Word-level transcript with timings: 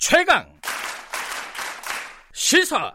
최강 0.00 0.46
시사 2.32 2.90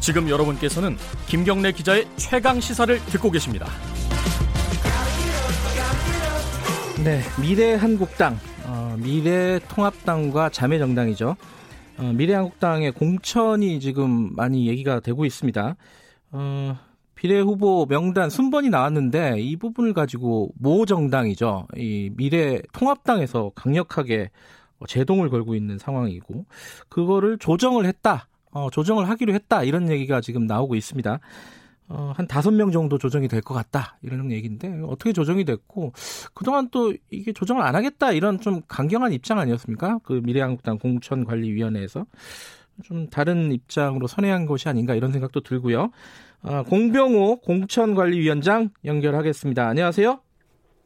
지금 0.00 0.28
여러분께서는 0.28 0.96
김경래 1.28 1.70
기자의 1.70 2.08
최강 2.16 2.58
시사를 2.58 2.98
듣고 3.06 3.30
계십니다. 3.30 3.68
네, 7.04 7.22
미래한국당, 7.40 8.40
어, 8.64 8.96
미래통합당과 8.98 10.48
자매정당이죠. 10.48 11.36
어, 11.98 12.02
미래한국당의 12.02 12.90
공천이 12.90 13.78
지금 13.78 14.34
많이 14.34 14.66
얘기가 14.66 14.98
되고 14.98 15.24
있습니다. 15.24 15.76
어, 16.32 16.78
비례 17.16 17.40
후보 17.40 17.86
명단 17.86 18.30
순번이 18.30 18.68
나왔는데 18.70 19.40
이 19.40 19.56
부분을 19.56 19.94
가지고 19.94 20.52
모 20.58 20.84
정당이죠. 20.86 21.66
이 21.76 22.10
미래 22.14 22.60
통합당에서 22.72 23.50
강력하게 23.54 24.30
제동을 24.86 25.30
걸고 25.30 25.54
있는 25.54 25.78
상황이고 25.78 26.44
그거를 26.88 27.38
조정을 27.38 27.86
했다. 27.86 28.28
어, 28.52 28.68
조정을 28.70 29.08
하기로 29.08 29.32
했다. 29.34 29.64
이런 29.64 29.90
얘기가 29.90 30.20
지금 30.20 30.46
나오고 30.46 30.74
있습니다. 30.76 31.18
어, 31.88 32.12
한 32.16 32.26
다섯 32.26 32.50
명 32.50 32.70
정도 32.70 32.98
조정이 32.98 33.28
될 33.28 33.40
것 33.40 33.54
같다. 33.54 33.96
이런 34.02 34.30
얘기인데 34.30 34.80
어떻게 34.86 35.12
조정이 35.12 35.44
됐고 35.44 35.92
그동안 36.34 36.68
또 36.70 36.92
이게 37.10 37.32
조정을 37.32 37.62
안 37.62 37.74
하겠다. 37.74 38.12
이런 38.12 38.40
좀 38.40 38.60
강경한 38.68 39.12
입장 39.12 39.38
아니었습니까? 39.38 40.00
그 40.02 40.20
미래한국당 40.22 40.78
공천관리위원회에서 40.78 42.04
좀 42.84 43.08
다른 43.08 43.52
입장으로 43.52 44.06
선회한 44.06 44.46
것이 44.46 44.68
아닌가 44.68 44.94
이런 44.94 45.12
생각도 45.12 45.40
들고요. 45.40 45.90
아, 46.42 46.62
공병호 46.64 47.40
공천관리위원장 47.40 48.70
연결하겠습니다. 48.84 49.66
안녕하세요. 49.66 50.20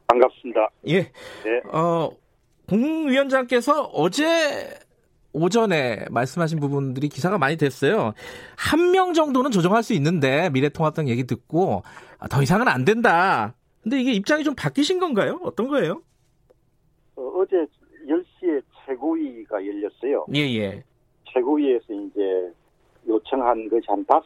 반갑습니다. 0.07 0.71
예. 0.89 1.03
네. 1.03 1.11
어, 1.73 2.11
공 2.69 3.09
위원장께서 3.09 3.83
어제 3.93 4.71
오전에 5.33 6.05
말씀하신 6.11 6.59
부분들이 6.61 7.09
기사가 7.09 7.39
많이 7.39 7.57
됐어요. 7.57 8.13
한 8.57 8.91
명 8.91 9.13
정도는 9.13 9.51
조정할 9.53 9.83
수 9.83 9.93
있는데 9.95 10.51
미래통합당 10.51 11.09
얘기 11.09 11.25
듣고 11.25 11.83
아, 12.19 12.27
더 12.29 12.43
이상은 12.43 12.69
안 12.69 12.85
된다. 12.85 13.55
근데 13.83 14.01
이게 14.01 14.13
입장이 14.13 14.45
좀 14.45 14.55
바뀌신 14.55 14.99
건가요? 14.99 15.39
어떤 15.43 15.69
거예요? 15.69 16.03
어, 17.17 17.23
제 17.49 17.57
10시에 18.09 18.63
최고위가 18.87 19.57
열렸어요. 19.65 20.27
예, 20.35 20.41
예. 20.57 20.85
최고위에서 21.33 21.93
이제 21.93 22.53
요청한 23.09 23.69
것이 23.69 23.85
한 23.89 24.05
다섯 24.05 24.25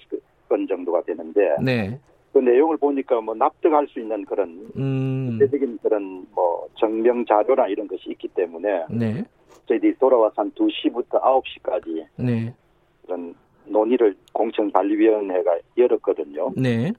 건 0.49 0.67
정도가 0.67 1.03
되는데 1.03 1.57
네. 1.63 1.99
그 2.33 2.39
내용을 2.39 2.77
보니까 2.77 3.21
뭐 3.21 3.35
납득할 3.35 3.87
수 3.89 4.01
있는 4.01 4.25
그런 4.25 4.69
음. 4.77 5.39
구체적인 5.39 5.79
그런 5.83 6.27
뭐 6.35 6.67
증명 6.79 7.25
자료나 7.25 7.69
이런 7.69 7.87
것이 7.87 8.11
있기 8.11 8.29
때문에 8.29 8.85
네. 8.91 9.25
저희들이 9.67 9.97
돌아와서 9.99 10.35
한 10.43 10.51
2시부터 10.53 11.21
9시까지 11.23 12.07
네. 12.17 12.53
그런 13.07 13.35
논의를 13.67 14.15
공천관리위원회가 14.33 15.59
열었거든요. 15.79 16.53
네. 16.57 16.93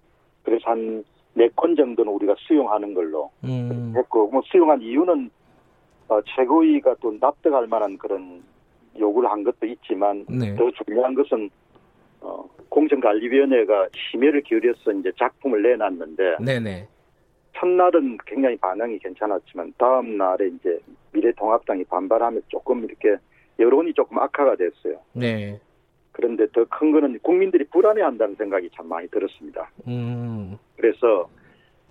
그래서 0.43 0.71
한 0.71 1.03
네 1.37 1.49
건 1.53 1.75
정도는 1.75 2.13
우리가 2.13 2.33
수용하는 2.37 2.93
걸로 2.93 3.29
음. 3.43 3.93
했고 3.95 4.29
뭐 4.31 4.41
수용한 4.45 4.81
이유는 4.81 5.29
어, 6.07 6.21
최고위가 6.21 6.95
또 7.01 7.13
납득할 7.19 7.67
만한 7.67 7.97
그런 7.97 8.41
요구를 8.99 9.29
한 9.29 9.43
것도 9.43 9.65
있지만 9.65 10.25
네. 10.29 10.55
더 10.55 10.69
중요한 10.83 11.13
것은 11.13 11.49
어, 12.21 12.43
공정관리위원회가 12.69 13.89
심혈을 14.11 14.41
기울여서 14.41 14.91
이제 14.93 15.11
작품을 15.17 15.61
내놨는데 15.61 16.37
네네. 16.43 16.87
첫날은 17.57 18.17
굉장히 18.25 18.57
반응이 18.57 18.99
괜찮았지만 18.99 19.73
다음 19.77 20.17
날에 20.17 20.47
이제 20.47 20.79
미래통합당이 21.13 21.85
반발하면 21.85 22.41
조금 22.49 22.83
이렇게 22.83 23.15
여론이 23.59 23.93
조금 23.93 24.19
악화가 24.19 24.55
됐어요. 24.55 24.99
네. 25.13 25.59
그런데 26.11 26.47
더 26.51 26.65
큰 26.65 26.91
거는 26.91 27.19
국민들이 27.19 27.65
불안해한다는 27.65 28.35
생각이 28.35 28.69
참 28.73 28.87
많이 28.87 29.07
들었습니다. 29.09 29.69
음. 29.87 30.57
그래서 30.77 31.29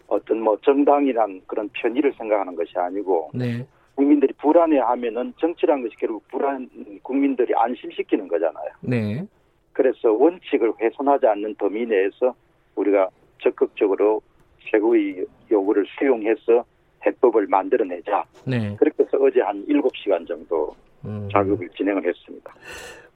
어떤 0.06 0.40
뭐 0.40 0.58
정당이란 0.62 1.42
그런 1.46 1.68
편의를 1.72 2.12
생각하는 2.18 2.54
것이 2.54 2.72
아니고 2.76 3.30
네. 3.34 3.66
국민들이 3.94 4.32
불안해하면은 4.34 5.34
정치란 5.38 5.82
것이 5.82 5.94
결국 5.98 6.26
불안 6.28 6.68
국민들이 7.02 7.54
안심시키는 7.54 8.28
거잖아요. 8.28 8.68
네. 8.80 9.26
그래서 9.72 10.12
원칙을 10.12 10.72
훼손하지 10.80 11.26
않는 11.26 11.54
범위 11.56 11.86
내에서 11.86 12.34
우리가 12.76 13.08
적극적으로 13.40 14.20
최고의 14.70 15.24
요구를 15.50 15.84
수용해서 15.98 16.64
해법을 17.06 17.46
만들어내자. 17.46 18.24
네. 18.46 18.74
그렇게 18.76 19.02
해서 19.02 19.18
어제 19.20 19.40
한 19.40 19.64
7시간 19.66 20.26
정도 20.26 20.74
음. 21.04 21.28
작업을 21.30 21.68
진행을 21.76 22.06
했습니다. 22.06 22.54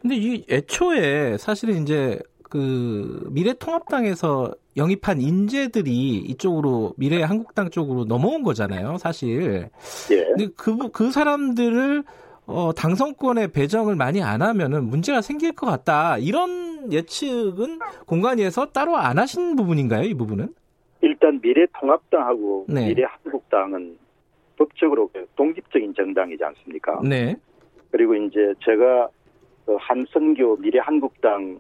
근데 0.00 0.14
이 0.16 0.44
애초에 0.48 1.36
사실은 1.38 1.82
이제 1.82 2.18
그 2.44 3.28
미래통합당에서 3.30 4.52
영입한 4.78 5.20
인재들이 5.20 6.18
이쪽으로 6.18 6.94
미래 6.96 7.22
한국당 7.22 7.68
쪽으로 7.68 8.04
넘어온 8.04 8.42
거잖아요, 8.42 8.96
사실. 8.98 9.68
예. 10.10 10.24
근데 10.24 10.48
그, 10.56 10.90
그 10.90 11.10
사람들을 11.10 12.04
어, 12.46 12.72
당선권에 12.72 13.48
배정을 13.48 13.94
많이 13.94 14.22
안 14.22 14.40
하면은 14.40 14.84
문제가 14.84 15.20
생길 15.20 15.52
것 15.52 15.66
같다. 15.66 16.16
이런 16.16 16.90
예측은 16.90 17.80
공간위에서 18.06 18.66
따로 18.66 18.96
안 18.96 19.18
하신 19.18 19.54
부분인가요, 19.56 20.04
이 20.04 20.14
부분은? 20.14 20.54
일단 21.02 21.40
미래통합당하고 21.42 22.66
네. 22.68 22.88
미래한국당은 22.88 23.98
법적으로 24.56 25.10
독립적인 25.36 25.94
정당이지 25.94 26.42
않습니까? 26.42 27.00
네. 27.04 27.36
그리고 27.90 28.14
이제 28.14 28.54
제가 28.64 29.08
그 29.66 29.76
한선교 29.78 30.56
미래한국당 30.56 31.58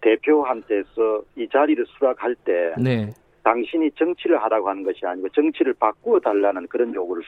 대표한테서 0.00 1.22
이 1.36 1.48
자리를 1.48 1.84
수락할 1.86 2.34
때 2.44 2.74
네. 2.78 3.10
당신이 3.42 3.92
정치를 3.92 4.42
하라고 4.42 4.68
하는 4.68 4.82
것이 4.82 5.06
아니고 5.06 5.28
정치를 5.30 5.74
바꾸어 5.74 6.18
달라는 6.18 6.66
그런 6.66 6.94
요구를 6.94 7.22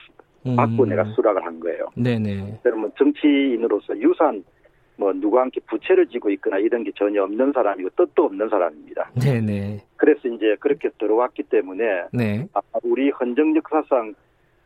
음. 0.45 0.55
받고 0.55 0.85
내가 0.85 1.03
수락을 1.15 1.45
한 1.45 1.59
거예요. 1.59 1.87
네네. 1.95 2.59
그러면 2.63 2.91
정치인으로서 2.97 3.97
유산 3.99 4.43
뭐 4.97 5.13
누구와 5.13 5.43
함께 5.43 5.61
부채를 5.61 6.07
지고 6.07 6.29
있거나 6.31 6.57
이런 6.57 6.83
게 6.83 6.91
전혀 6.93 7.23
없는 7.23 7.53
사람이고 7.53 7.89
뜻도 7.95 8.25
없는 8.25 8.49
사람입니다. 8.49 9.11
네네. 9.21 9.81
그래서 9.95 10.27
이제 10.27 10.57
그렇게 10.59 10.89
들어왔기 10.97 11.43
때문에 11.43 12.03
네. 12.11 12.45
아, 12.53 12.59
우리 12.83 13.09
헌정 13.09 13.55
역사상 13.55 14.13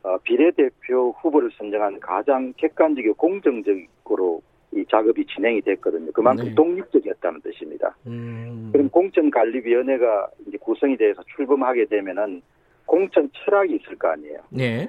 어, 0.02 0.18
비례대표 0.24 1.16
후보를 1.22 1.52
선정한 1.58 2.00
가장 2.00 2.52
객관적이고 2.58 3.14
공정적으로 3.14 4.42
이 4.76 4.86
작업이 4.90 5.26
진행이 5.26 5.62
됐거든요. 5.62 6.12
그만큼 6.12 6.46
네. 6.46 6.56
독립적이었다는 6.56 7.42
뜻입니다. 7.42 7.96
음. 8.08 8.70
그럼 8.72 8.90
공천관리위원회가 8.90 10.30
이제 10.48 10.58
구성이 10.58 10.98
돼서 10.98 11.22
출범하게 11.36 11.86
되면은 11.86 12.42
공천 12.86 13.30
철학이 13.34 13.76
있을 13.76 13.96
거 13.98 14.10
아니에요. 14.10 14.40
네. 14.50 14.88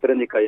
그러니까 0.00 0.38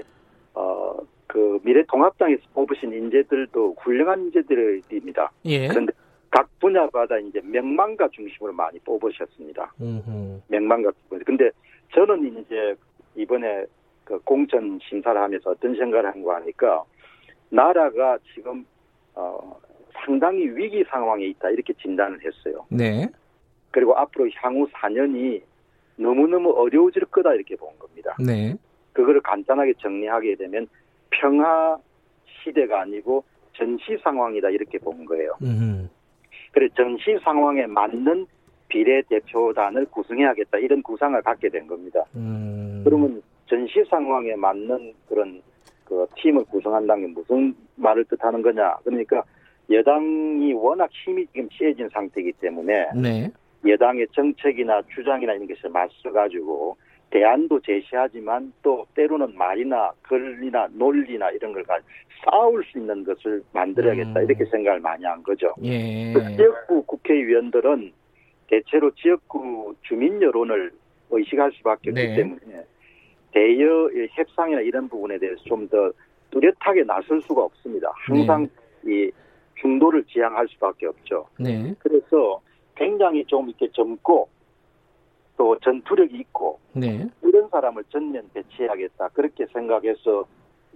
어, 0.54 0.96
그 1.26 1.58
미래통합당에서 1.64 2.42
뽑으신 2.54 2.92
인재들도 2.92 3.76
훌륭한 3.80 4.24
인재들입니다. 4.26 5.32
예. 5.46 5.68
그런데 5.68 5.92
각 6.30 6.48
분야마다 6.60 7.18
이제 7.18 7.40
명망가 7.44 8.08
중심으로 8.08 8.52
많이 8.52 8.78
뽑으셨습니다. 8.80 9.72
음흠. 9.80 10.40
명망가. 10.48 10.90
근데 11.24 11.50
저는 11.94 12.38
이제 12.44 12.74
이번에 13.14 13.64
그 14.04 14.18
공천 14.20 14.78
심사를 14.82 15.18
하면서 15.20 15.50
어떤 15.50 15.74
생각을 15.76 16.06
한 16.06 16.22
거 16.22 16.34
하니까 16.34 16.84
나라가 17.50 18.18
지금 18.34 18.64
어, 19.14 19.56
상당히 20.04 20.48
위기 20.48 20.84
상황에 20.84 21.26
있다 21.26 21.50
이렇게 21.50 21.72
진단을 21.74 22.18
했어요. 22.24 22.64
네. 22.68 23.08
그리고 23.70 23.96
앞으로 23.96 24.28
향후 24.36 24.68
4년이 24.68 25.42
너무너무 25.96 26.50
어려워질 26.50 27.06
거다 27.06 27.34
이렇게 27.34 27.56
본 27.56 27.76
겁니다. 27.78 28.16
네. 28.24 28.54
그거를 28.92 29.20
간단하게 29.20 29.74
정리하게 29.80 30.36
되면 30.36 30.68
평화 31.10 31.78
시대가 32.42 32.82
아니고 32.82 33.24
전시 33.56 33.96
상황이다 34.02 34.50
이렇게 34.50 34.78
본 34.78 35.04
거예요. 35.04 35.36
음. 35.42 35.88
그래 36.52 36.68
전시 36.76 37.18
상황에 37.22 37.66
맞는 37.66 38.26
비례 38.68 39.02
대표단을 39.02 39.86
구성해야겠다 39.86 40.58
이런 40.58 40.82
구상을 40.82 41.20
갖게 41.22 41.48
된 41.48 41.66
겁니다. 41.66 42.04
음. 42.16 42.82
그러면 42.84 43.22
전시 43.46 43.84
상황에 43.88 44.34
맞는 44.36 44.94
그런 45.08 45.42
그 45.94 46.06
팀을 46.16 46.44
구성한다는 46.46 47.06
게 47.06 47.12
무슨 47.12 47.54
말을 47.76 48.04
뜻하는 48.06 48.42
거냐? 48.42 48.76
그러니까 48.84 49.22
여당이 49.70 50.52
워낙 50.54 50.90
힘이 50.92 51.26
지금 51.32 51.48
세진 51.56 51.88
상태이기 51.88 52.32
때문에 52.32 52.88
네. 53.00 53.30
여당의 53.66 54.08
정책이나 54.12 54.82
주장이나 54.94 55.34
이런 55.34 55.46
것을 55.46 55.70
맞서가지고 55.70 56.76
대안도 57.10 57.60
제시하지만 57.60 58.52
또 58.62 58.84
때로는 58.94 59.36
말이나 59.36 59.92
글이나 60.02 60.68
논리나 60.72 61.30
이런 61.30 61.52
걸 61.52 61.62
가지고 61.62 61.88
싸울 62.24 62.64
수 62.64 62.78
있는 62.78 63.04
것을 63.04 63.42
만들어야겠다 63.52 64.20
음. 64.20 64.24
이렇게 64.24 64.44
생각을 64.46 64.80
많이 64.80 65.04
한 65.04 65.22
거죠. 65.22 65.54
예. 65.62 66.12
그 66.12 66.36
지역구 66.36 66.82
국회의원들은 66.82 67.92
대체로 68.48 68.90
지역구 68.96 69.74
주민 69.82 70.20
여론을 70.20 70.72
의식할 71.10 71.52
수밖에 71.52 71.90
없기 71.90 72.02
네. 72.02 72.16
때문에 72.16 72.64
대여의 73.34 74.08
협상이나 74.12 74.60
이런 74.60 74.88
부분에 74.88 75.18
대해서 75.18 75.42
좀 75.44 75.68
더 75.68 75.90
뚜렷하게 76.34 76.82
나설 76.84 77.20
수가 77.22 77.44
없습니다. 77.44 77.92
항상 77.94 78.48
이 78.84 79.10
중도를 79.60 80.04
지향할 80.04 80.48
수밖에 80.48 80.86
없죠. 80.86 81.26
네. 81.38 81.74
그래서 81.78 82.40
굉장히 82.74 83.24
좀 83.24 83.48
이렇게 83.48 83.68
젊고 83.72 84.28
또 85.36 85.58
전투력이 85.60 86.16
있고 86.18 86.58
네. 86.72 87.06
이런 87.22 87.48
사람을 87.48 87.84
전면 87.90 88.28
배치해야겠다 88.34 89.08
그렇게 89.08 89.46
생각해서 89.46 90.24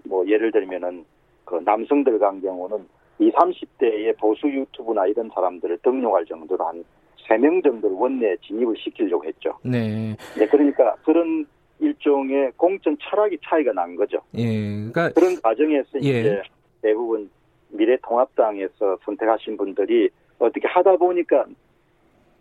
뭐 0.04 0.26
예를 0.26 0.52
들면은 0.52 1.04
그 1.44 1.56
남성들 1.56 2.19
같은 2.19 2.40
경우는 2.40 2.87
20, 3.19 3.34
30대의 3.34 4.16
보수 4.16 4.49
유튜브나 4.49 5.06
이런 5.06 5.28
사람들을 5.34 5.78
등용할 5.78 6.25
정도로 6.26 6.64
한 6.64 6.84
3명 7.28 7.62
정도를 7.62 7.96
원내에 7.96 8.37
진입을 8.43 8.76
시키려고 8.78 9.25
했죠. 9.25 9.58
네. 9.62 10.16
네, 10.37 10.46
그러니까 10.46 10.94
그런 11.04 11.46
일종의 11.80 12.52
공천 12.56 12.96
철학이 13.00 13.38
차이가 13.44 13.72
난 13.72 13.94
거죠. 13.96 14.19
예. 14.36 14.44
그러니까 14.44 15.10
그런 15.10 15.40
과정에서 15.40 15.88
예. 16.02 16.20
이제 16.20 16.42
대부분 16.82 17.30
미래통합당에서 17.70 18.98
선택하신 19.04 19.56
분들이 19.56 20.10
어떻게 20.38 20.66
하다 20.66 20.96
보니까 20.96 21.44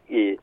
이 0.10 0.38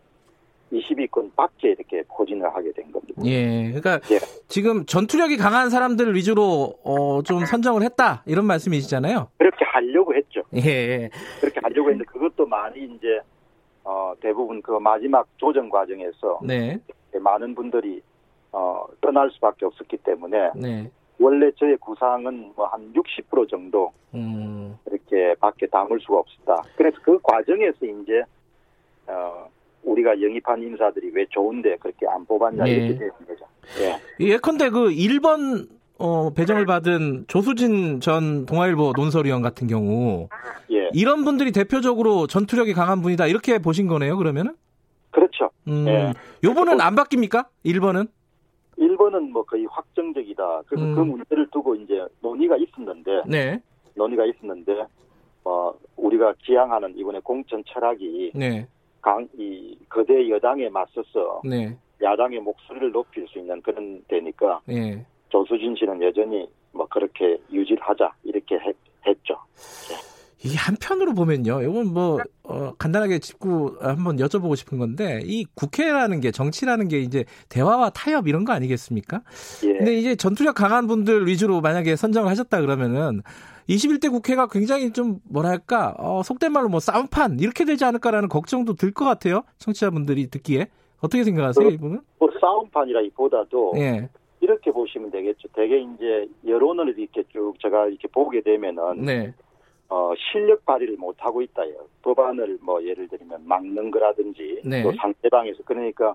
22권 0.73 1.35
밖에 1.37 1.71
이렇게 1.71 2.03
포진을 2.09 2.53
하게 2.55 2.73
된 2.73 2.91
겁니다. 2.91 3.23
예. 3.25 3.65
그러니까 3.67 4.01
예. 4.11 4.19
지금 4.49 4.85
전투력이 4.87 5.37
강한 5.37 5.71
사람들 5.71 6.15
위주로 6.15 6.75
어, 6.85 7.23
좀 7.23 7.45
선정을 7.45 7.83
했다 7.83 8.23
이런 8.27 8.45
말씀이시잖아요. 8.47 9.29
그렇게 9.39 9.65
하려고 9.65 10.15
했죠. 10.15 10.43
예. 10.57 11.11
그렇게 11.41 11.61
하려고 11.63 11.91
했는데 11.91 12.05
그것도 12.05 12.47
많이 12.47 12.85
이제 12.85 13.21
어, 13.85 14.15
대부분 14.21 14.63
그 14.63 14.73
마지막 14.73 15.27
조정 15.37 15.69
과정에서 15.69 16.41
네. 16.43 16.79
많은 17.13 17.55
분들이 17.55 18.03
어, 18.55 18.87
떠날 19.01 19.31
수밖에 19.33 19.67
없었기 19.67 19.97
때문에 19.99 20.51
네. 20.55 20.89
원래 21.19 21.51
저의 21.57 21.77
구상은 21.79 22.53
뭐 22.55 22.67
한 22.69 22.93
60% 22.93 23.49
정도 23.49 23.93
음. 24.15 24.77
이렇게 24.87 25.35
밖에 25.41 25.67
담을 25.67 25.99
수가 26.01 26.19
없었다. 26.19 26.63
그래서 26.77 26.97
그 27.03 27.19
과정에서 27.23 27.79
이제 27.83 28.23
어, 29.09 29.49
우리가 29.83 30.21
영입한 30.21 30.63
인사들이 30.63 31.11
왜 31.15 31.27
좋은데 31.31 31.77
그렇게 31.79 32.07
안 32.07 32.25
뽑았냐 32.27 32.65
네. 32.65 32.71
이렇게 32.71 32.99
되는 32.99 33.13
거죠. 33.27 33.45
예. 33.81 34.25
예컨대 34.25 34.71
그 34.71 34.89
1번 34.91 35.69
어, 35.99 36.31
배정을 36.33 36.65
받은 36.67 37.25
조수진 37.27 38.01
전 38.01 38.47
동아일보 38.47 38.93
논설위원 38.97 39.43
같은 39.43 39.67
경우 39.67 40.29
예. 40.71 40.91
이런 40.93 41.25
분들이 41.25 41.51
대표적으로 41.53 42.27
전투력이 42.29 42.73
강한 42.73 43.03
분이다 43.03 43.27
이렇게 43.27 43.59
보신 43.59 43.89
거네요. 43.89 44.17
그러면은? 44.17 44.55
그렇죠. 45.11 45.51
음. 45.69 45.87
예. 45.89 46.13
요번은 46.43 46.81
안 46.81 46.95
바뀝니까? 46.95 47.47
1번은? 47.67 48.09
1번은 48.79 49.31
뭐 49.31 49.45
거의 49.45 49.67
확정적이다. 49.67 50.63
그래서 50.67 50.87
음. 50.87 50.95
그 50.95 51.01
문제를 51.01 51.49
두고 51.51 51.75
이제 51.75 52.05
논의가 52.21 52.57
있었는데 52.57 53.23
네. 53.27 53.61
논의가 53.95 54.25
있었는데 54.27 54.87
어, 55.45 55.73
우리가 55.97 56.35
지향하는 56.45 56.97
이번에 56.97 57.21
공천 57.21 57.63
철학이 57.67 58.33
네. 58.35 58.67
강, 59.01 59.29
이 59.37 59.79
거대 59.89 60.29
여당에 60.29 60.69
맞서서 60.71 61.43
네. 61.45 61.77
야당의 62.03 62.41
목소리를 62.41 62.91
높일 62.93 63.27
수 63.29 63.39
있는 63.39 63.61
그런 63.63 64.03
데니까 64.09 64.61
예. 64.71 65.05
조수진 65.29 65.77
씨는 65.77 66.03
여전히 66.03 66.49
뭐 66.73 66.87
그렇게 66.87 67.39
유지를 67.53 67.83
하자 67.83 68.13
이렇게 68.25 68.57
했, 68.57 68.77
했죠. 69.07 69.37
이 70.45 70.55
한편으로 70.57 71.15
보면요. 71.15 71.63
이건 71.63 71.93
뭐 71.93 72.19
어, 72.55 72.75
간단하게 72.79 73.19
짚고 73.19 73.79
한번 73.81 74.17
여쭤보고 74.19 74.55
싶은 74.55 74.79
건데 74.79 75.21
이 75.25 75.45
국회라는 75.55 76.21
게 76.21 76.31
정치라는 76.31 76.87
게 76.89 77.01
이제 77.01 77.25
대화와 77.49 77.91
타협 77.91 78.29
이런 78.29 78.45
거 78.45 78.53
아니겠습니까? 78.53 79.23
예. 79.65 79.73
근데 79.79 79.97
이제 79.97 80.15
전투력 80.15 80.55
강한 80.55 80.87
분들 80.87 81.27
위주로 81.27 81.61
만약에 81.61 81.97
선정을 81.97 82.31
하셨다 82.31 82.61
그러면은 82.61 83.23
21대 83.69 84.11
국회가 84.11 84.47
굉장히 84.47 84.93
좀 84.93 85.19
뭐랄까 85.29 85.95
어, 85.99 86.23
속된 86.23 86.53
말로 86.53 86.69
뭐 86.69 86.79
싸움판 86.81 87.41
이렇게 87.41 87.65
되지 87.65 87.85
않을까라는 87.85 88.29
걱정도 88.29 88.75
들 88.75 88.93
것 88.93 89.05
같아요. 89.05 89.43
청취자분들이 89.59 90.29
듣기에 90.29 90.69
어떻게 91.01 91.25
생각하세요, 91.25 91.69
이분은? 91.71 92.01
뭐 92.19 92.29
싸움판이라기보다도 92.41 93.73
예, 93.77 94.09
이렇게 94.41 94.71
보시면 94.71 95.11
되겠죠. 95.11 95.49
되게 95.55 95.81
이제 95.81 96.29
여론을 96.47 96.97
이렇게 96.99 97.25
쭉 97.33 97.55
제가 97.61 97.87
이렇게 97.89 98.07
보게 98.09 98.41
되면은 98.43 99.03
네, 99.03 99.35
어, 99.95 100.13
실력 100.17 100.65
발휘를 100.65 100.97
못 100.97 101.15
하고 101.21 101.41
있다 101.41 101.63
요. 101.71 101.87
법안을 102.03 102.59
뭐 102.61 102.83
예를 102.83 103.07
들면 103.07 103.47
막는 103.47 103.93
거라든지 103.93 104.61
네. 104.65 104.83
또 104.83 104.93
상대방에서 104.93 105.63
그러니까 105.65 106.13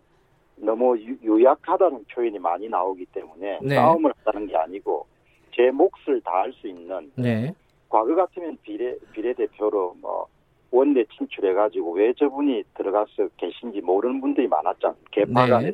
너무 0.58 0.98
유, 1.00 1.16
유약하다는 1.24 2.04
표현이 2.14 2.40
많이 2.40 2.68
나오기 2.68 3.06
때문에 3.06 3.60
네. 3.62 3.76
싸움을 3.76 4.12
한다는 4.18 4.48
게 4.48 4.58
아니고 4.58 5.08
제 5.56 5.72
몫을 5.72 6.20
다할 6.26 6.52
수 6.52 6.68
있는 6.68 7.10
네, 7.16 7.54
과거 7.88 8.14
같으면 8.16 8.58
비례 8.64 8.98
비례대표로 9.14 9.96
뭐 10.02 10.28
원내 10.72 11.06
진출해 11.18 11.54
가지고 11.54 11.94
왜 11.94 12.12
저분이 12.12 12.64
들어가서 12.76 13.30
계신지 13.38 13.80
모르는 13.80 14.20
분들이 14.20 14.50
많았잖. 14.50 14.94
개파가 15.12 15.62
네. 15.62 15.72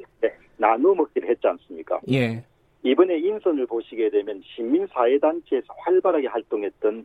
나누어 0.57 0.93
먹기를 0.93 1.27
했지 1.27 1.47
않습니까? 1.47 1.99
예, 2.11 2.43
이번에 2.83 3.17
인선을 3.17 3.65
보시게 3.65 4.11
되면 4.11 4.43
시민사회단체에서 4.45 5.73
활발하게 5.75 6.27
활동했던 6.27 7.03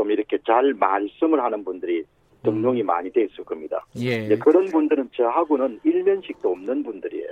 좀 0.00 0.10
이렇게 0.10 0.38
잘 0.46 0.72
말씀을 0.72 1.44
하는 1.44 1.62
분들이 1.62 2.04
등록이 2.42 2.82
많이 2.82 3.12
돼 3.12 3.24
있을 3.24 3.44
겁니다. 3.44 3.84
예. 3.96 4.26
그런 4.38 4.64
분들은 4.64 5.10
저하고는 5.14 5.80
일면식도 5.84 6.50
없는 6.50 6.82
분들이에요. 6.82 7.26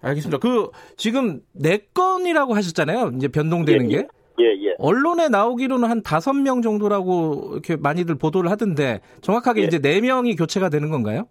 알겠습니다. 0.00 0.38
그 0.38 0.70
지금 0.96 1.40
네 1.52 1.78
건이라고 1.92 2.54
하셨잖아요. 2.54 3.10
이제 3.16 3.26
변동되는 3.26 3.90
예, 3.90 3.96
게. 3.96 4.06
예, 4.38 4.44
예. 4.44 4.74
언론에 4.78 5.28
나오기로는 5.28 5.90
한 5.90 6.02
다섯 6.02 6.34
명 6.34 6.62
정도라고 6.62 7.50
이렇게 7.54 7.74
많이들 7.74 8.14
보도를 8.14 8.48
하던데 8.48 9.00
정확하게 9.22 9.62
예. 9.62 9.64
이제 9.64 9.80
네 9.80 10.00
명이 10.00 10.36
교체가 10.36 10.68
되는 10.68 10.90
건가요? 10.90 11.26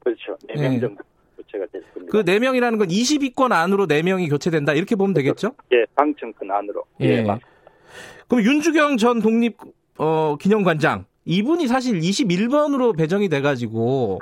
그렇죠. 0.00 0.34
네명 0.48 0.74
예. 0.74 0.80
정도 0.80 1.04
교체가 1.36 1.66
됐습니다. 1.66 2.10
그 2.10 2.24
네 2.24 2.38
명이라는 2.38 2.78
건 2.78 2.88
22권 2.88 3.52
안으로 3.52 3.86
네 3.86 4.02
명이 4.02 4.30
교체된다 4.30 4.72
이렇게 4.72 4.96
보면 4.96 5.12
되겠죠? 5.12 5.52
예, 5.74 5.84
당첨권 5.94 6.50
안으로. 6.50 6.84
예. 7.02 7.18
예, 7.18 7.22
맞 7.22 7.38
그럼 8.28 8.44
윤주경 8.44 8.96
전 8.96 9.20
독립 9.20 9.58
어, 10.02 10.34
기념관장 10.36 11.04
이분이 11.26 11.68
사실 11.68 12.00
21번으로 12.00 12.96
배정이 12.96 13.28
돼가지고 13.28 14.18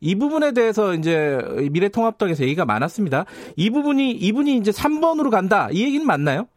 이 0.00 0.14
부분에 0.14 0.52
대해서 0.52 0.94
이제 0.94 1.38
미래통합당에서 1.70 2.44
얘기가 2.44 2.64
많았습니다. 2.64 3.26
이 3.54 3.68
부분이 3.68 4.12
이분이 4.12 4.56
이제 4.56 4.70
3번으로 4.70 5.30
간다 5.30 5.68
이 5.72 5.84
얘기는 5.84 6.06
맞나요? 6.06 6.48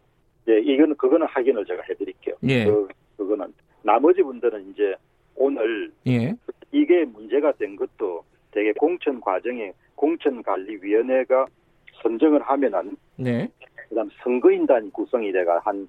예, 0.47 0.59
이거는 0.59 0.95
그거는 0.95 1.27
확인을 1.27 1.65
제가 1.65 1.83
해드릴게요. 1.89 2.35
예. 2.47 2.63
그, 2.63 2.87
그거는 3.17 3.47
나머지 3.81 4.21
분들은 4.21 4.71
이제 4.71 4.95
오늘 5.35 5.91
예, 6.07 6.33
이게 6.71 7.03
문제가 7.03 7.51
된 7.51 7.75
것도 7.75 8.23
되게 8.51 8.71
공천 8.71 9.19
과정에 9.19 9.73
공천관리위원회가 9.95 11.47
선정을 12.01 12.41
하면은 12.41 12.95
네, 13.17 13.49
그다음 13.89 14.09
선거인단이 14.23 14.89
구성이 14.93 15.33
돼가 15.33 15.59
한 15.65 15.85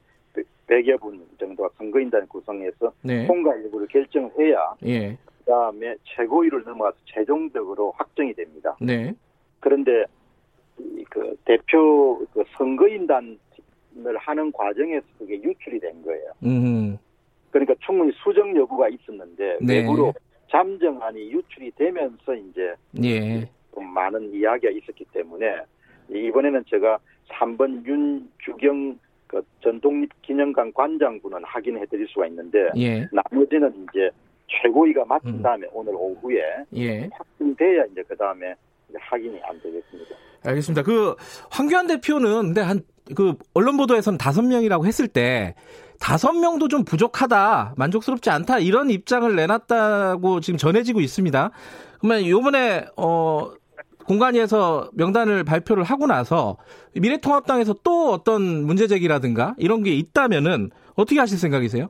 100여 0.66 1.00
분 1.00 1.23
정도가 1.46 1.70
선거인단 1.76 2.26
구성해서 2.28 2.92
네, 3.02 3.26
통과 3.26 3.50
여부를 3.64 3.86
결정해야 3.88 4.74
예, 4.86 5.16
그다음에 5.38 5.94
최고위를 6.04 6.64
넘어가서 6.64 6.96
최종적으로 7.06 7.92
확정이 7.96 8.32
됩니다. 8.34 8.76
네, 8.80 9.12
그런데 9.60 10.04
이그 10.78 11.36
대표 11.44 12.18
그 12.32 12.42
선거인단을 12.56 13.38
하는 14.16 14.52
과정에서 14.52 15.06
그게 15.18 15.34
유출이 15.42 15.80
된 15.80 16.02
거예요. 16.02 16.32
음, 16.44 16.98
그러니까 17.50 17.74
충분히 17.80 18.12
수정 18.22 18.56
여부가 18.56 18.88
있었는데 18.88 19.58
네. 19.60 19.78
외부로 19.78 20.12
잠정안이 20.50 21.32
유출이 21.32 21.72
되면서 21.72 22.34
이제 22.34 22.74
예, 23.02 23.48
좀 23.74 23.86
많은 23.92 24.32
이야기가 24.32 24.72
있었기 24.72 25.04
때문에 25.12 25.60
이번에는 26.08 26.64
제가 26.68 26.98
3번 27.28 27.84
윤주경 27.84 28.98
그 29.34 29.42
전독립기념관 29.62 30.72
관장분은 30.72 31.42
확인해 31.44 31.84
드릴 31.86 32.06
수가 32.08 32.26
있는데 32.28 32.68
예, 32.76 33.08
나머지는 33.12 33.72
이제 33.90 34.10
최고위가 34.46 35.04
맡은 35.04 35.30
음. 35.30 35.42
다음에 35.42 35.66
오늘 35.72 35.94
오후에 35.94 36.40
예. 36.76 37.08
확정돼야 37.12 37.84
이제 37.90 38.02
그 38.06 38.16
다음에 38.16 38.54
확인이 38.98 39.40
안 39.42 39.60
되겠습니다. 39.60 40.14
알겠습니다. 40.44 40.82
그 40.82 41.14
황교안 41.50 41.86
대표는 41.86 42.54
근데 42.54 42.60
한 42.60 42.82
그 43.14 43.34
언론 43.52 43.76
보도에서는 43.76 44.18
다섯 44.18 44.42
명이라고 44.42 44.86
했을 44.86 45.08
때 45.08 45.54
다섯 46.00 46.32
명도 46.32 46.68
좀 46.68 46.84
부족하다, 46.84 47.74
만족스럽지 47.76 48.30
않다 48.30 48.58
이런 48.58 48.90
입장을 48.90 49.34
내놨다고 49.34 50.40
지금 50.40 50.58
전해지고 50.58 51.00
있습니다. 51.00 51.50
그러면 52.00 52.26
요번에 52.26 52.86
어 52.96 53.50
공관위에서 54.06 54.90
명단을 54.94 55.44
발표를 55.44 55.82
하고 55.84 56.06
나서 56.06 56.56
미래통합당에서 56.94 57.76
또 57.82 58.10
어떤 58.10 58.42
문제 58.64 58.86
제기라든가 58.86 59.54
이런 59.58 59.82
게 59.82 59.92
있다면은 59.92 60.70
어떻게 60.94 61.18
하실 61.18 61.38
생각이세요? 61.38 61.88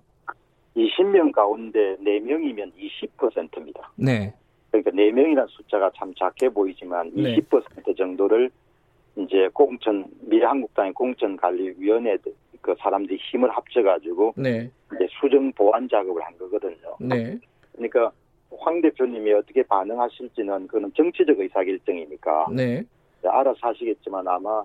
20명 0.76 1.32
가운데 1.32 1.96
4명이면 2.00 2.72
20%입니다. 3.18 3.92
네, 3.96 4.34
그러니까 4.70 4.90
4명이라는 4.90 5.48
숫자가 5.50 5.90
참 5.96 6.12
작게 6.18 6.48
보이지만 6.48 7.10
네. 7.14 7.36
20% 7.36 7.96
정도를 7.96 8.50
이제 9.16 9.48
공천 9.52 10.04
미래한국당의 10.22 10.92
공천관리위원회 10.94 12.18
그 12.60 12.74
사람들이 12.80 13.18
힘을 13.30 13.50
합쳐가지고 13.50 14.34
네. 14.36 14.70
이제 14.94 15.06
수정 15.20 15.52
보완 15.52 15.88
작업을 15.88 16.22
한 16.24 16.36
거거든요. 16.38 16.96
네. 16.98 17.38
그러니까 17.72 18.10
황 18.58 18.80
대표님이 18.80 19.32
어떻게 19.32 19.62
반응하실지는 19.62 20.68
그는 20.68 20.92
정치적 20.94 21.38
의사결정이니까 21.38 22.48
네. 22.52 22.84
알아서 23.22 23.58
하시겠지만 23.60 24.26
아마 24.28 24.62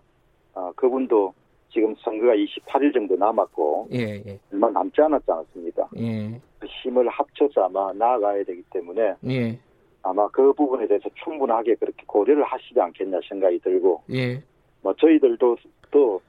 어, 0.53 0.71
그분도 0.75 1.33
지금 1.71 1.95
선거가 1.99 2.33
28일 2.33 2.93
정도 2.93 3.15
남았고 3.15 3.89
예, 3.93 4.21
예. 4.25 4.39
얼마 4.51 4.69
남지 4.69 5.01
않았지 5.01 5.31
않았습니다. 5.31 5.89
예. 5.97 6.41
그 6.59 6.67
힘을 6.67 7.07
합쳐서 7.09 7.65
아마 7.65 7.93
나아가야 7.93 8.43
되기 8.43 8.63
때문에 8.71 9.15
예. 9.29 9.59
아마 10.01 10.27
그 10.29 10.51
부분에 10.53 10.87
대해서 10.87 11.09
충분하게 11.23 11.75
그렇게 11.75 12.03
고려를 12.05 12.43
하시지 12.43 12.79
않겠냐 12.79 13.19
생각이 13.27 13.59
들고 13.59 14.03
예. 14.11 14.41
뭐 14.81 14.93
저희들도 14.95 15.57
또 15.91 16.21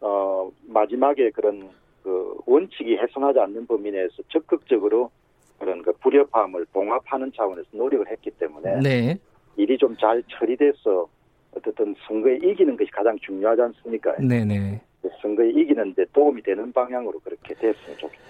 어, 0.00 0.50
마지막에 0.66 1.30
그런 1.30 1.70
그 2.02 2.36
원칙이 2.46 2.96
훼손하지 2.96 3.40
않는 3.40 3.66
범위 3.66 3.90
내에서 3.90 4.22
적극적으로 4.28 5.10
그런 5.58 5.82
그 5.82 5.92
불협화음을 5.94 6.66
봉합하는 6.72 7.32
차원에서 7.36 7.68
노력을 7.72 8.06
했기 8.10 8.30
때문에 8.32 8.80
네. 8.80 9.18
일이 9.56 9.76
좀 9.78 9.96
잘 9.98 10.22
처리돼서 10.28 11.08
어쨌든 11.56 11.94
선거에 12.06 12.36
이기는 12.36 12.76
것이 12.76 12.90
가장 12.90 13.18
중요하지 13.20 13.62
않습니까? 13.62 14.14
네, 14.20 14.44
네. 14.44 14.80
선거에 15.22 15.48
이기는데 15.50 16.04
도움이 16.12 16.42
되는 16.42 16.72
방향으로 16.72 17.18
그렇게 17.20 17.54
됐으면 17.54 17.96
좋겠습니다. 17.98 18.24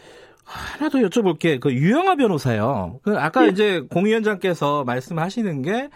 하나 0.45 0.89
더 0.89 0.99
여쭤볼게. 0.99 1.59
그 1.59 1.73
유영아 1.73 2.15
변호사요. 2.15 3.01
그 3.03 3.19
아까 3.19 3.45
예. 3.47 3.49
이제 3.49 3.81
공 3.91 4.05
위원장께서 4.07 4.85
말씀하시는 4.85 5.63
게 5.63 5.89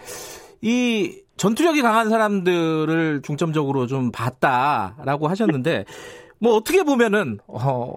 이 0.62 1.22
전투력이 1.36 1.80
강한 1.80 2.10
사람들을 2.10 3.22
중점적으로 3.22 3.86
좀 3.86 4.10
봤다라고 4.12 5.28
하셨는데 5.28 5.84
뭐 6.40 6.54
어떻게 6.54 6.82
보면은 6.82 7.38
어 7.46 7.92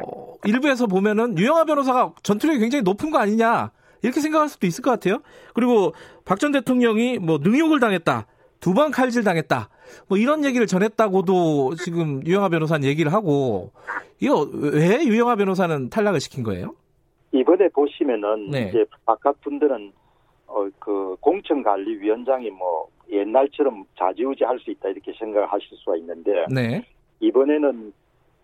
일부에서 0.46 0.88
보면은 0.88 1.38
유영아 1.38 1.64
변호사가 1.66 2.14
전투력이 2.24 2.60
굉장히 2.60 2.84
높은 2.84 3.10
거 3.10 3.18
아니냐 3.18 3.72
이렇게 4.02 4.20
생각할 4.20 4.50
수도 4.50 4.68
있을 4.68 4.84
것 4.84 4.92
같아요. 4.92 5.20
그리고 5.54 5.94
박 6.26 6.40
전 6.40 6.52
대통령이 6.52 7.20
뭐 7.20 7.40
능욕을 7.42 7.80
당했다. 7.80 8.28
두 8.60 8.74
번 8.74 8.92
칼질 8.92 9.24
당했다. 9.24 9.70
뭐 10.08 10.18
이런 10.18 10.44
얘기를 10.46 10.68
전했다고도 10.68 11.76
지금 11.76 12.22
유영아 12.26 12.50
변호사는 12.50 12.86
얘기를 12.88 13.12
하고 13.14 13.72
이거 14.20 14.48
왜 14.54 15.04
유영아 15.06 15.36
변호사는 15.36 15.90
탈락을 15.90 16.20
시킨 16.22 16.44
거예요? 16.44 16.74
이번에 17.34 17.68
보시면은 17.70 18.52
네. 18.52 18.70
이제 18.70 18.86
바깥 19.06 19.40
분들은 19.42 19.92
어 20.48 20.68
그 20.80 21.16
공천관리위원장이 21.22 22.50
뭐 22.52 22.88
옛날처럼 23.12 23.86
좌지우지 23.98 24.44
할 24.44 24.60
수 24.60 24.70
있다 24.72 24.90
이렇게 24.90 25.12
생각하실 25.18 25.70
수가 25.78 25.98
있는데 25.98 26.46
네. 26.50 26.86
이번에는 27.22 27.92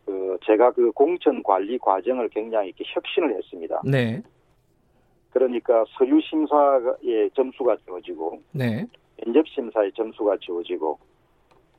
그 0.10 0.40
제가 0.44 0.72
그 0.72 0.92
공천 0.94 1.44
관리 1.44 1.78
과정을 1.78 2.30
굉장히 2.30 2.70
이렇게 2.70 2.84
혁신을 2.88 3.36
했습니다. 3.36 3.80
네. 3.86 4.24
그러니까 5.30 5.86
서류 5.92 6.20
심사의 6.20 7.30
점수가 7.36 7.78
주어지고 7.86 8.42
네. 8.52 8.88
면접 9.18 9.48
심사의 9.48 9.92
점수가 9.92 10.38
주어지고 10.38 10.98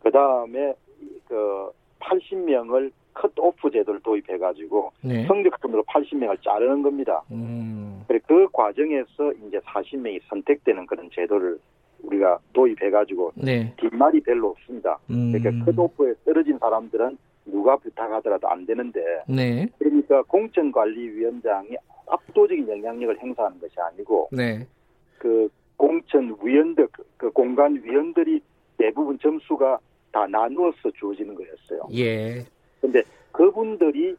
그 0.00 0.12
다음에 0.12 0.72
그 1.26 1.70
80명을 1.98 2.92
컷오프 3.14 3.72
제도를 3.72 4.00
도입해 4.00 4.38
가지고 4.38 4.92
네. 5.02 5.26
성적분으로 5.26 5.82
80명을 5.82 6.40
자르는 6.44 6.82
겁니다. 6.82 7.24
음. 7.32 8.04
그래 8.06 8.20
그 8.28 8.46
과정에서 8.52 9.32
이제 9.48 9.58
40명이 9.58 10.20
선택되는 10.28 10.86
그런 10.86 11.10
제도를 11.12 11.58
우리가 12.04 12.38
도입해 12.52 12.90
가지고 12.90 13.32
네. 13.34 13.74
뒷말이 13.76 14.20
별로 14.20 14.50
없습니다. 14.50 15.00
음. 15.10 15.32
그러니까 15.32 15.64
컷오프에 15.64 16.14
떨어진 16.24 16.58
사람들은 16.58 17.18
누가 17.50 17.76
부탁하더라도 17.76 18.48
안 18.48 18.64
되는데 18.66 19.00
네. 19.28 19.68
그러니까 19.78 20.22
공천관리위원장이 20.22 21.76
압도적인 22.06 22.68
영향력을 22.68 23.20
행사하는 23.20 23.60
것이 23.60 23.74
아니고 23.78 24.28
네. 24.32 24.66
그 25.18 25.48
공천위원들 25.76 26.88
그 27.16 27.30
공관위원들이 27.30 28.40
대부분 28.78 29.18
점수가 29.18 29.78
다 30.12 30.26
나누어서 30.26 30.90
주어지는 30.98 31.34
거였어요. 31.34 31.88
예. 31.94 32.44
근데 32.80 33.02
그분들이 33.32 34.16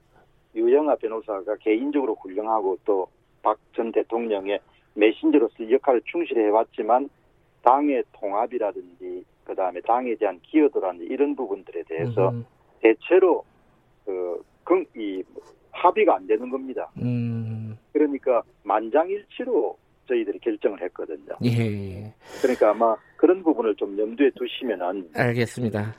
유영아 0.56 0.96
변호사가 0.96 1.56
개인적으로 1.58 2.16
훌륭하고 2.16 2.78
또 2.86 3.08
박 3.42 3.58
전 3.76 3.92
대통령의 3.92 4.60
메신저로서 4.94 5.72
역할을 5.72 6.02
충실히 6.06 6.42
해왔지만 6.44 7.10
당의 7.64 8.04
통합이라든지 8.14 9.24
그 9.44 9.56
다음에 9.56 9.82
당에 9.82 10.16
대한 10.16 10.40
기여도라든지 10.44 11.06
이런 11.06 11.36
부분들에 11.36 11.84
대해서 11.84 12.30
음. 12.30 12.46
대체로 12.82 13.44
그, 14.06 14.44
그, 14.64 14.84
이 14.96 15.24
합의가 15.72 16.16
안 16.16 16.28
되는 16.28 16.50
겁니다. 16.50 16.90
음. 17.02 17.78
그러니까 17.94 18.42
만장일치로 18.64 19.78
저희들이 20.08 20.40
결정을 20.40 20.82
했거든요. 20.84 21.36
예. 21.44 22.14
그러니까 22.42 22.72
아마 22.72 22.96
그런 23.16 23.44
부분을 23.44 23.76
좀 23.76 23.98
염두에 23.98 24.32
두시면은 24.36 25.10
알겠습니다. 25.14 25.94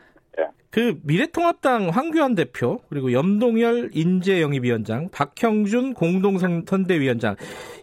예. 0.77 0.81
그 0.81 0.99
미래통합당 1.05 1.91
황교안 1.91 2.35
대표 2.35 2.79
그리고 2.89 3.13
염동열 3.13 3.91
인재영입위원장 3.93 5.11
박형준 5.11 5.95
공동선대위원장 5.95 7.37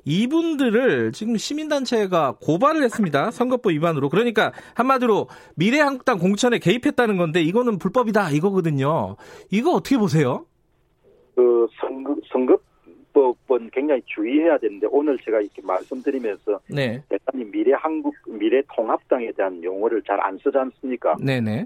이분들을 0.06 1.12
지금 1.12 1.38
시민단체가 1.38 2.38
고발을 2.42 2.82
했습니다 2.84 3.30
선거법 3.32 3.74
위반으로 3.74 4.10
그러니까 4.10 4.52
한마디로 4.74 5.28
미래한국당 5.56 6.18
공천에 6.18 6.58
개입했다는 6.58 7.18
건데 7.18 7.42
이거는 7.42 7.78
불법이다 7.78 8.32
이거거든요 8.32 9.18
이거 9.52 9.72
어떻게 9.72 9.98
보세요? 9.98 10.46
그 11.36 11.68
선거, 11.80 12.16
선거법은 12.32 13.70
굉장히 13.72 14.02
주의해야 14.06 14.58
되는데 14.58 14.88
오늘 14.90 15.18
제가 15.20 15.40
이렇게 15.42 15.62
말씀드리면서 15.62 16.60
네 16.70 17.04
대단히 17.08 17.46
미래 17.46 17.74
한국 17.78 18.16
미래 18.28 18.64
통합당에 18.76 19.32
대한 19.34 19.64
용어를 19.64 20.02
잘 20.04 20.20
안 20.20 20.38
쓰지 20.40 20.58
않습니까? 20.58 21.16
네네 21.24 21.66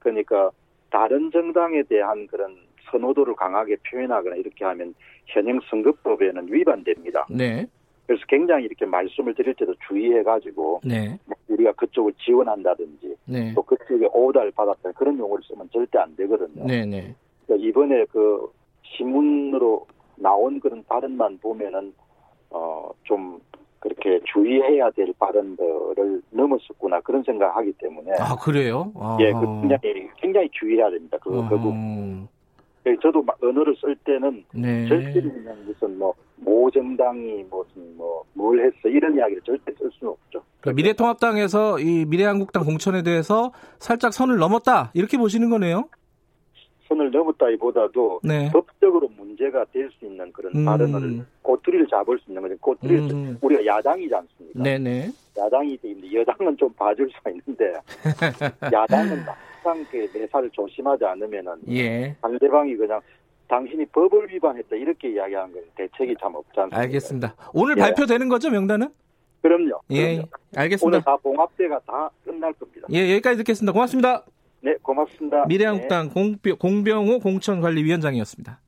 그러니까 0.00 0.50
다른 0.92 1.30
정당에 1.30 1.82
대한 1.84 2.26
그런 2.26 2.54
선호도를 2.90 3.34
강하게 3.34 3.76
표현하거나 3.90 4.36
이렇게 4.36 4.64
하면 4.66 4.94
현행 5.24 5.58
선거법에는 5.70 6.52
위반됩니다. 6.52 7.26
네 7.30 7.66
그래서 8.06 8.22
굉장히 8.28 8.66
이렇게 8.66 8.84
말씀을 8.84 9.34
드릴 9.34 9.54
때도 9.54 9.74
주의해가지고 9.88 10.82
네뭐 10.84 11.16
우리가 11.48 11.72
그쪽을 11.72 12.12
지원한다든지 12.18 13.16
네 13.24 13.54
또 13.54 13.62
그쪽에 13.62 14.06
오다를 14.12 14.50
받았다 14.50 14.92
그런 14.92 15.18
용어를 15.18 15.42
쓰면 15.44 15.70
절대 15.72 15.98
안 15.98 16.14
되거든요. 16.16 16.66
네네 16.66 17.14
그러니까 17.46 17.68
이번에 17.68 18.04
그 18.10 18.52
신문으로 18.82 19.86
나온 20.16 20.60
그런 20.60 20.84
발언만 20.84 21.38
보면은 21.38 21.94
어좀 22.50 23.40
그렇게 23.82 24.20
주의해야 24.32 24.90
될 24.92 25.12
발언들을 25.18 26.22
넘었었구나 26.30 27.00
그런 27.00 27.22
생각하기 27.24 27.72
때문에 27.72 28.12
아 28.20 28.36
그래요? 28.36 28.92
아. 28.94 29.18
예, 29.20 29.32
그 29.32 29.40
굉장히 29.40 30.08
굉장히 30.16 30.48
주의해야 30.52 30.88
됩니다. 30.90 31.18
그, 31.20 31.30
그 31.30 31.48
부분. 31.48 32.28
어, 32.86 32.90
저도 33.02 33.22
막 33.22 33.36
언어를 33.42 33.76
쓸 33.80 33.94
때는 33.96 34.44
네. 34.54 34.88
절대 34.88 35.20
그냥 35.20 35.56
무슨 35.66 35.98
뭐 35.98 36.14
모정당이 36.36 37.44
무슨 37.50 37.96
뭐 37.96 38.22
뭘 38.34 38.58
했어 38.64 38.88
이런 38.88 39.14
이야기를 39.16 39.42
절대 39.42 39.72
쓸 39.78 39.90
수는 39.92 40.12
없죠. 40.12 40.42
그러니까 40.60 40.76
미래통합당에서 40.76 41.78
이 41.80 42.04
미래한국당 42.06 42.64
공천에 42.64 43.02
대해서 43.02 43.52
살짝 43.78 44.12
선을 44.12 44.38
넘었다 44.38 44.90
이렇게 44.94 45.16
보시는 45.18 45.50
거네요. 45.50 45.88
선을 46.88 47.10
넘었다기보다도 47.10 48.20
네. 48.24 48.50
법적으로 48.52 49.08
문제가 49.16 49.64
될 49.72 49.90
수 49.98 50.04
있는 50.06 50.32
그런 50.32 50.52
음. 50.54 50.64
발언을 50.64 51.24
꼬투리를 51.42 51.81
잡을 51.92 52.18
수 52.18 52.30
있는 52.30 52.40
거죠. 52.40 52.56
꼬투리를 52.58 53.10
음. 53.10 53.38
우리가 53.42 53.66
야당이지 53.66 54.14
않습니까? 54.14 54.62
네네. 54.62 55.10
야당이 55.36 55.78
있는데 55.82 56.20
여당은 56.20 56.56
좀 56.56 56.72
봐줄 56.72 57.10
수가 57.14 57.30
있는데 57.30 57.72
야당은 58.72 59.22
항상 59.62 59.86
그 59.90 60.08
매사를 60.14 60.50
조심하지 60.50 61.04
않으면은 61.04 61.52
예. 61.68 62.16
상대방이 62.22 62.76
그냥 62.76 63.00
당신이 63.48 63.84
법을 63.86 64.30
위반했다 64.30 64.74
이렇게 64.76 65.10
이야기하는 65.12 65.52
건 65.52 65.62
대책이 65.76 66.16
참 66.18 66.34
없지 66.34 66.58
않습니까? 66.60 66.80
알겠습니다. 66.80 67.34
오늘 67.52 67.76
예. 67.76 67.82
발표되는 67.82 68.28
거죠 68.28 68.50
명단은? 68.50 68.88
그럼요. 69.42 69.80
예. 69.90 70.02
그럼요. 70.02 70.16
오늘 70.16 70.62
알겠습니다. 70.62 71.00
다 71.00 71.16
봉합대가 71.18 71.80
다 71.86 72.10
끝날 72.24 72.52
겁니다. 72.54 72.88
예 72.90 73.12
여기까지 73.12 73.36
듣겠습니다. 73.38 73.72
고맙습니다. 73.72 74.24
네, 74.60 74.76
고맙습니다. 74.80 75.42
네. 75.42 75.44
미래한국당 75.48 76.08
공병, 76.08 76.56
공병호 76.56 77.18
공천관리위원장이었습니다. 77.18 78.60